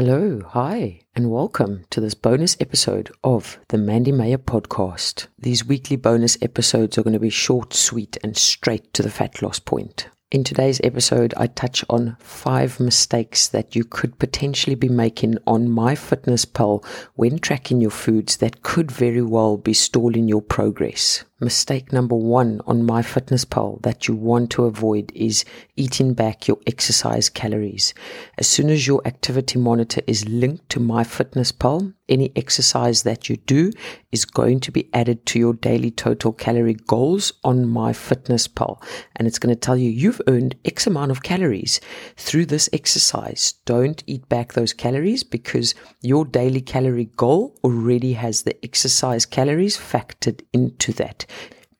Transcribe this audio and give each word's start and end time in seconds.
Hello, 0.00 0.44
hi, 0.50 1.00
and 1.16 1.28
welcome 1.28 1.84
to 1.90 2.00
this 2.00 2.14
bonus 2.14 2.56
episode 2.60 3.10
of 3.24 3.58
the 3.66 3.78
Mandy 3.78 4.12
Meyer 4.12 4.38
podcast. 4.38 5.26
These 5.36 5.64
weekly 5.64 5.96
bonus 5.96 6.38
episodes 6.40 6.96
are 6.96 7.02
going 7.02 7.14
to 7.14 7.18
be 7.18 7.30
short, 7.30 7.74
sweet, 7.74 8.16
and 8.22 8.36
straight 8.36 8.94
to 8.94 9.02
the 9.02 9.10
fat 9.10 9.42
loss 9.42 9.58
point. 9.58 10.08
In 10.30 10.44
today's 10.44 10.80
episode, 10.84 11.34
I 11.36 11.48
touch 11.48 11.84
on 11.90 12.16
five 12.20 12.78
mistakes 12.78 13.48
that 13.48 13.74
you 13.74 13.82
could 13.82 14.20
potentially 14.20 14.76
be 14.76 14.88
making 14.88 15.38
on 15.48 15.68
my 15.68 15.96
fitness 15.96 16.44
MyFitnessPal 16.44 16.86
when 17.16 17.40
tracking 17.40 17.80
your 17.80 17.90
foods 17.90 18.36
that 18.36 18.62
could 18.62 18.92
very 18.92 19.22
well 19.22 19.56
be 19.56 19.74
stalling 19.74 20.28
your 20.28 20.42
progress. 20.42 21.24
Mistake 21.40 21.92
number 21.92 22.16
one 22.16 22.60
on 22.66 22.82
MyFitnessPal 22.82 23.80
that 23.82 24.08
you 24.08 24.14
want 24.14 24.50
to 24.50 24.64
avoid 24.64 25.12
is 25.14 25.44
eating 25.76 26.12
back 26.12 26.48
your 26.48 26.58
exercise 26.66 27.28
calories. 27.28 27.94
As 28.38 28.48
soon 28.48 28.70
as 28.70 28.88
your 28.88 29.00
activity 29.06 29.56
monitor 29.56 30.00
is 30.08 30.28
linked 30.28 30.68
to 30.70 30.80
MyFitnessPal, 30.80 31.94
any 32.08 32.32
exercise 32.34 33.02
that 33.04 33.28
you 33.28 33.36
do 33.36 33.70
is 34.10 34.24
going 34.24 34.58
to 34.60 34.72
be 34.72 34.88
added 34.92 35.26
to 35.26 35.38
your 35.38 35.52
daily 35.52 35.90
total 35.92 36.32
calorie 36.32 36.74
goals 36.74 37.32
on 37.44 37.66
MyFitnessPal. 37.66 38.82
And 39.14 39.28
it's 39.28 39.38
going 39.38 39.54
to 39.54 39.60
tell 39.60 39.76
you 39.76 39.90
you've 39.90 40.22
earned 40.26 40.56
X 40.64 40.86
amount 40.86 41.12
of 41.12 41.22
calories 41.22 41.80
through 42.16 42.46
this 42.46 42.68
exercise. 42.72 43.54
Don't 43.64 44.02
eat 44.06 44.28
back 44.28 44.54
those 44.54 44.72
calories 44.72 45.22
because 45.22 45.74
your 46.00 46.24
daily 46.24 46.62
calorie 46.62 47.10
goal 47.16 47.56
already 47.62 48.14
has 48.14 48.42
the 48.42 48.64
exercise 48.64 49.26
calories 49.26 49.76
factored 49.76 50.40
into 50.52 50.92
that. 50.94 51.26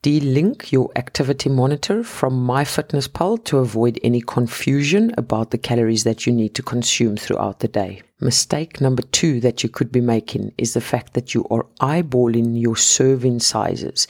De-link 0.03 0.71
your 0.71 0.91
activity 0.95 1.49
monitor 1.49 2.05
from 2.05 2.47
MyFitnessPal 2.47 3.45
to 3.45 3.59
avoid 3.59 3.99
any 4.05 4.21
confusion 4.21 5.13
about 5.19 5.51
the 5.51 5.59
calories 5.59 6.05
that 6.05 6.25
you 6.25 6.33
need 6.33 6.55
to 6.55 6.63
consume 6.63 7.17
throughout 7.17 7.59
the 7.59 7.67
day. 7.67 8.03
Mistake 8.21 8.81
number 8.81 9.03
two 9.03 9.41
that 9.41 9.65
you 9.65 9.69
could 9.69 9.91
be 9.91 10.01
making 10.01 10.53
is 10.57 10.75
the 10.75 10.81
fact 10.81 11.15
that 11.15 11.35
you 11.35 11.45
are 11.51 11.67
eyeballing 11.81 12.61
your 12.61 12.77
serving 12.77 13.41
sizes 13.41 14.07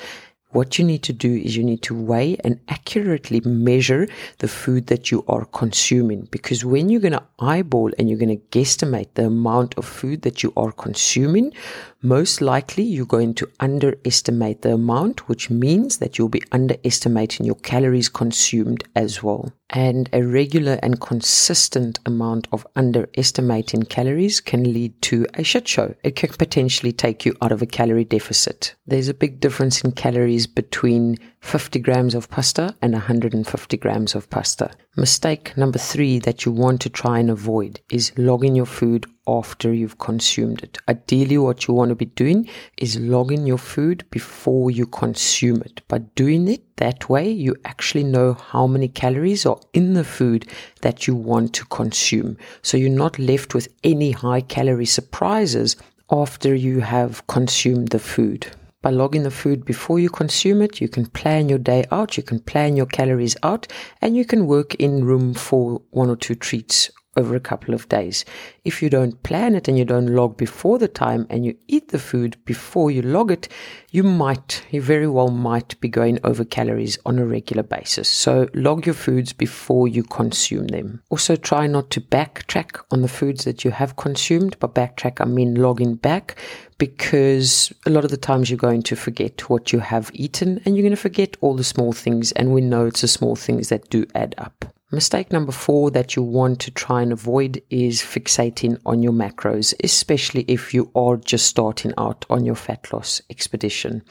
what 0.50 0.78
you 0.78 0.84
need 0.84 1.02
to 1.04 1.12
do 1.12 1.34
is 1.34 1.56
you 1.56 1.62
need 1.62 1.82
to 1.82 1.94
weigh 1.94 2.36
and 2.42 2.58
accurately 2.68 3.40
measure 3.40 4.08
the 4.38 4.48
food 4.48 4.86
that 4.86 5.10
you 5.10 5.24
are 5.28 5.44
consuming. 5.44 6.26
Because 6.30 6.64
when 6.64 6.88
you're 6.88 7.00
going 7.00 7.12
to 7.12 7.22
eyeball 7.38 7.92
and 7.98 8.08
you're 8.08 8.18
going 8.18 8.38
to 8.38 8.58
guesstimate 8.58 9.08
the 9.14 9.26
amount 9.26 9.76
of 9.76 9.84
food 9.84 10.22
that 10.22 10.42
you 10.42 10.52
are 10.56 10.72
consuming, 10.72 11.52
most 12.00 12.40
likely 12.40 12.84
you're 12.84 13.04
going 13.04 13.34
to 13.34 13.50
underestimate 13.58 14.62
the 14.62 14.74
amount, 14.74 15.28
which 15.28 15.50
means 15.50 15.98
that 15.98 16.16
you'll 16.16 16.28
be 16.28 16.42
underestimating 16.52 17.44
your 17.44 17.56
calories 17.56 18.08
consumed 18.08 18.84
as 18.94 19.22
well. 19.22 19.52
And 19.70 20.08
a 20.12 20.22
regular 20.22 20.78
and 20.82 21.00
consistent 21.00 21.98
amount 22.06 22.48
of 22.52 22.66
underestimating 22.74 23.82
calories 23.82 24.40
can 24.40 24.72
lead 24.72 25.00
to 25.02 25.26
a 25.34 25.42
shit 25.42 25.68
show. 25.68 25.94
It 26.02 26.16
can 26.16 26.30
potentially 26.30 26.92
take 26.92 27.26
you 27.26 27.34
out 27.42 27.52
of 27.52 27.60
a 27.60 27.66
calorie 27.66 28.04
deficit. 28.04 28.76
There's 28.86 29.08
a 29.08 29.14
big 29.14 29.40
difference 29.40 29.82
in 29.82 29.92
calories 29.92 30.37
between 30.46 31.16
50 31.40 31.78
grams 31.78 32.14
of 32.14 32.28
pasta 32.28 32.74
and 32.82 32.92
150 32.92 33.76
grams 33.76 34.14
of 34.14 34.28
pasta. 34.30 34.70
Mistake 34.96 35.56
number 35.56 35.78
three 35.78 36.18
that 36.18 36.44
you 36.44 36.52
want 36.52 36.80
to 36.82 36.90
try 36.90 37.18
and 37.18 37.30
avoid 37.30 37.80
is 37.90 38.12
logging 38.18 38.54
your 38.54 38.66
food 38.66 39.06
after 39.26 39.72
you've 39.72 39.98
consumed 39.98 40.62
it. 40.62 40.78
Ideally, 40.88 41.38
what 41.38 41.66
you 41.66 41.74
want 41.74 41.90
to 41.90 41.94
be 41.94 42.06
doing 42.06 42.48
is 42.76 42.98
logging 42.98 43.46
your 43.46 43.58
food 43.58 44.04
before 44.10 44.70
you 44.70 44.86
consume 44.86 45.62
it. 45.62 45.82
By 45.88 45.98
doing 45.98 46.48
it 46.48 46.76
that 46.76 47.08
way, 47.08 47.30
you 47.30 47.56
actually 47.64 48.04
know 48.04 48.34
how 48.34 48.66
many 48.66 48.88
calories 48.88 49.46
are 49.46 49.60
in 49.72 49.94
the 49.94 50.04
food 50.04 50.46
that 50.80 51.06
you 51.06 51.14
want 51.14 51.54
to 51.54 51.64
consume. 51.66 52.36
So 52.62 52.76
you're 52.76 52.90
not 52.90 53.18
left 53.18 53.54
with 53.54 53.68
any 53.84 54.10
high 54.10 54.40
calorie 54.40 54.86
surprises 54.86 55.76
after 56.10 56.54
you 56.54 56.80
have 56.80 57.26
consumed 57.26 57.88
the 57.88 57.98
food 57.98 58.46
by 58.82 58.90
logging 58.90 59.24
the 59.24 59.30
food 59.30 59.64
before 59.64 59.98
you 59.98 60.08
consume 60.08 60.62
it, 60.62 60.80
you 60.80 60.88
can 60.88 61.06
plan 61.06 61.48
your 61.48 61.58
day 61.58 61.84
out, 61.90 62.16
you 62.16 62.22
can 62.22 62.38
plan 62.40 62.76
your 62.76 62.86
calories 62.86 63.36
out, 63.42 63.66
and 64.00 64.16
you 64.16 64.24
can 64.24 64.46
work 64.46 64.74
in 64.76 65.04
room 65.04 65.34
for 65.34 65.82
one 65.90 66.10
or 66.10 66.16
two 66.16 66.34
treats 66.34 66.90
over 67.18 67.34
a 67.34 67.40
couple 67.40 67.74
of 67.74 67.88
days. 67.88 68.24
If 68.64 68.80
you 68.80 68.88
don't 68.88 69.22
plan 69.24 69.54
it 69.56 69.66
and 69.66 69.76
you 69.76 69.84
don't 69.84 70.14
log 70.14 70.36
before 70.36 70.78
the 70.78 70.88
time 70.88 71.26
and 71.28 71.44
you 71.44 71.56
eat 71.66 71.88
the 71.88 71.98
food 71.98 72.36
before 72.44 72.90
you 72.90 73.02
log 73.02 73.32
it, 73.32 73.48
you 73.90 74.04
might, 74.04 74.62
you 74.70 74.80
very 74.80 75.08
well 75.08 75.28
might 75.28 75.78
be 75.80 75.88
going 75.88 76.20
over 76.22 76.44
calories 76.44 76.98
on 77.04 77.18
a 77.18 77.26
regular 77.26 77.64
basis. 77.64 78.08
So 78.08 78.48
log 78.54 78.86
your 78.86 78.94
foods 78.94 79.32
before 79.32 79.88
you 79.88 80.04
consume 80.04 80.68
them. 80.68 81.02
Also 81.10 81.34
try 81.34 81.66
not 81.66 81.90
to 81.90 82.00
backtrack 82.00 82.80
on 82.92 83.02
the 83.02 83.08
foods 83.08 83.44
that 83.44 83.64
you 83.64 83.72
have 83.72 83.96
consumed. 83.96 84.58
By 84.60 84.68
backtrack, 84.68 85.20
I 85.20 85.24
mean 85.24 85.56
logging 85.56 85.96
back 85.96 86.36
because 86.78 87.72
a 87.84 87.90
lot 87.90 88.04
of 88.04 88.10
the 88.12 88.16
times 88.16 88.48
you're 88.48 88.56
going 88.56 88.82
to 88.82 88.94
forget 88.94 89.50
what 89.50 89.72
you 89.72 89.80
have 89.80 90.10
eaten 90.14 90.60
and 90.64 90.76
you're 90.76 90.84
going 90.84 90.90
to 90.90 90.96
forget 90.96 91.36
all 91.40 91.54
the 91.54 91.64
small 91.64 91.92
things. 91.92 92.30
And 92.32 92.54
we 92.54 92.60
know 92.60 92.86
it's 92.86 93.00
the 93.00 93.08
small 93.08 93.34
things 93.34 93.70
that 93.70 93.90
do 93.90 94.06
add 94.14 94.36
up. 94.38 94.72
Mistake 94.90 95.30
number 95.30 95.52
four 95.52 95.90
that 95.90 96.16
you 96.16 96.22
want 96.22 96.60
to 96.60 96.70
try 96.70 97.02
and 97.02 97.12
avoid 97.12 97.62
is 97.68 98.00
fixating 98.00 98.80
on 98.86 99.02
your 99.02 99.12
macros, 99.12 99.74
especially 99.84 100.46
if 100.48 100.72
you 100.72 100.90
are 100.94 101.18
just 101.18 101.44
starting 101.44 101.92
out 101.98 102.24
on 102.30 102.46
your 102.46 102.54
fat 102.54 102.90
loss 102.90 103.20
expedition. 103.28 104.02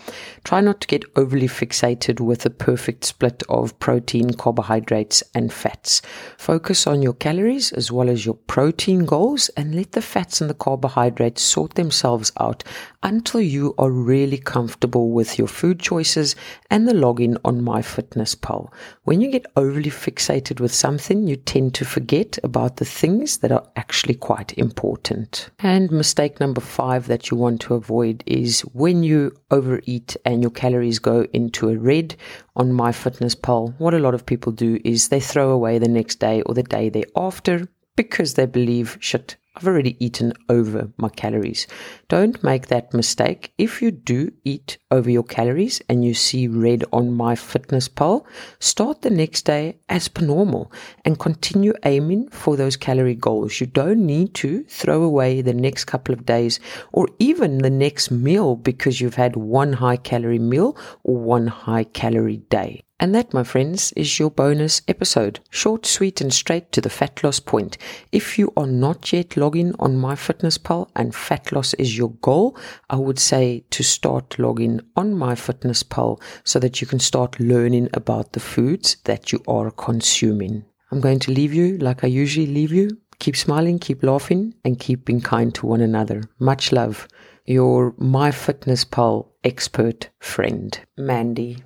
Try 0.44 0.62
not 0.62 0.80
to 0.82 0.88
get 0.88 1.04
overly 1.16 1.48
fixated 1.48 2.20
with 2.20 2.46
a 2.46 2.52
perfect 2.52 3.06
split 3.06 3.42
of 3.50 3.80
protein, 3.80 4.34
carbohydrates, 4.34 5.24
and 5.34 5.52
fats. 5.52 6.04
Focus 6.38 6.86
on 6.86 7.02
your 7.02 7.14
calories 7.14 7.72
as 7.72 7.92
well 7.92 8.08
as 8.08 8.24
your 8.24 8.36
protein 8.36 9.06
goals 9.06 9.50
and 9.58 9.74
let 9.74 9.94
the 9.94 10.02
fats 10.04 10.42
and 10.42 10.50
the 10.50 10.54
carbohydrates 10.54 11.42
sort 11.42 11.74
themselves 11.74 12.32
out 12.40 12.64
until 13.02 13.42
you 13.42 13.74
are 13.80 13.90
really 13.90 14.38
comfortable 14.38 15.10
with 15.10 15.40
your 15.40 15.48
food 15.48 15.80
choices 15.80 16.36
and 16.70 16.88
the 16.88 16.94
login 16.94 17.36
on 17.44 17.62
MyFitnessPal. 17.62 18.72
When 19.06 19.22
you 19.22 19.32
get 19.32 19.48
overly 19.56 19.90
fixated 19.90 20.60
with 20.60 20.67
with 20.68 20.74
something, 20.74 21.30
you 21.30 21.38
tend 21.38 21.74
to 21.74 21.86
forget 21.86 22.38
about 22.44 22.76
the 22.76 22.84
things 22.84 23.38
that 23.38 23.54
are 23.54 23.66
actually 23.78 24.16
quite 24.16 24.52
important. 24.58 25.50
And 25.60 25.90
mistake 25.90 26.42
number 26.42 26.60
five 26.60 27.08
that 27.08 27.32
you 27.32 27.38
want 27.38 27.62
to 27.62 27.76
avoid 27.76 28.22
is 28.28 28.60
when 28.74 29.02
you 29.02 29.32
overeat 29.50 30.18
and 30.26 30.42
your 30.42 30.52
calories 30.52 31.00
go 31.00 31.26
into 31.32 31.70
a 31.70 31.78
red 31.78 32.18
on 32.58 32.74
my 32.74 32.92
fitness 32.92 33.34
MyFitnessPal, 33.34 33.80
what 33.80 33.94
a 33.94 34.00
lot 34.00 34.14
of 34.14 34.26
people 34.26 34.52
do 34.52 34.78
is 34.84 35.08
they 35.08 35.22
throw 35.22 35.52
away 35.52 35.80
the 35.80 35.88
next 35.88 36.20
day 36.20 36.42
or 36.42 36.54
the 36.54 36.64
day 36.64 36.90
thereafter 36.90 37.70
because 37.96 38.34
they 38.34 38.46
believe, 38.46 38.98
shit, 39.00 39.38
I've 39.58 39.68
already 39.68 39.98
eaten 40.06 40.34
over 40.50 40.92
my 40.98 41.10
calories. 41.10 41.66
Don't 42.10 42.44
make 42.44 42.68
that 42.68 42.94
mistake. 42.94 43.54
If 43.58 43.82
you 43.82 43.90
do 43.90 44.32
eat 44.44 44.78
over 44.92 45.10
your 45.10 45.24
calories 45.24 45.82
and 45.90 46.06
you 46.06 46.14
see 46.14 46.48
red 46.48 46.86
on 46.94 47.18
MyFitnessPal, 47.18 48.24
start 48.60 49.02
the 49.02 49.10
next 49.10 49.46
day 49.46 49.80
as 49.90 50.10
per 50.10 50.24
normal 50.24 50.72
and 51.06 51.18
continue 51.18 51.74
aiming 51.86 52.30
for 52.30 52.56
those 52.56 52.78
calorie 52.78 53.16
goals. 53.16 53.60
You 53.60 53.66
don't 53.66 54.06
need 54.06 54.36
to 54.36 54.64
throw 54.66 55.02
away 55.02 55.42
the 55.42 55.56
next 55.56 55.86
couple 55.86 56.14
of 56.14 56.24
days 56.24 56.60
or 56.92 57.08
even 57.18 57.58
the 57.58 57.72
next 57.72 58.12
meal 58.12 58.58
because 58.58 59.02
you've 59.02 59.16
had 59.16 59.36
one 59.36 59.74
high 59.74 59.98
calorie 59.98 60.38
meal 60.38 60.78
or 61.04 61.18
one 61.18 61.48
high 61.48 61.86
calorie 61.86 62.44
day. 62.52 62.84
And 63.00 63.14
that, 63.14 63.32
my 63.32 63.44
friends, 63.44 63.92
is 63.96 64.18
your 64.18 64.32
bonus 64.32 64.82
episode. 64.88 65.40
Short, 65.52 65.86
sweet, 65.86 66.20
and 66.20 66.34
straight 66.34 66.72
to 66.72 66.82
the 66.82 66.90
fat 66.90 67.24
loss 67.24 67.40
point. 67.40 67.78
If 68.12 68.40
you 68.40 68.52
are 68.58 68.66
not 68.66 69.14
yet 69.14 69.38
logging 69.38 69.76
on 69.78 69.98
MyFitnessPal 69.98 70.90
and 70.96 71.14
fat 71.14 71.52
loss 71.52 71.76
is 71.76 71.96
your 71.96 72.10
goal, 72.22 72.58
I 72.90 72.96
would 72.96 73.20
say 73.20 73.66
to 73.70 73.84
start 73.84 74.40
logging 74.40 74.82
on 74.96 75.14
MyFitnessPal 75.14 76.20
so 76.44 76.58
that 76.58 76.82
you 76.82 76.88
can 76.88 77.00
start 77.00 77.40
learning 77.40 77.90
about 77.94 78.34
the 78.34 78.40
foods 78.40 78.98
that 79.04 79.32
you 79.32 79.44
are 79.48 79.70
consuming. 79.70 80.66
I'm 80.92 81.00
going 81.00 81.20
to 81.20 81.32
leave 81.32 81.54
you 81.54 81.78
like 81.78 82.04
I 82.04 82.08
usually 82.08 82.48
leave 82.48 82.72
you. 82.72 82.98
Keep 83.20 83.36
smiling, 83.36 83.78
keep 83.78 84.02
laughing, 84.04 84.56
and 84.64 84.80
keep 84.80 85.06
being 85.06 85.22
kind 85.22 85.54
to 85.56 85.68
one 85.68 85.82
another. 85.82 86.24
Much 86.40 86.72
love. 86.72 87.08
Your 87.46 87.92
MyFitnessPal 87.94 89.28
expert 89.44 90.10
friend, 90.20 90.80
Mandy. 90.98 91.58